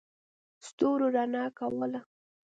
[0.65, 1.99] ستورو رڼا کوله.